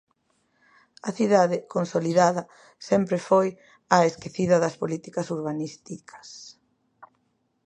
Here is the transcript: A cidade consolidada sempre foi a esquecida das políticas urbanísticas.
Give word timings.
A 1.09 1.11
cidade 1.19 1.57
consolidada 1.73 2.43
sempre 2.89 3.17
foi 3.29 3.47
a 3.97 3.99
esquecida 4.09 4.55
das 4.63 4.75
políticas 4.81 5.27
urbanísticas. 5.37 6.27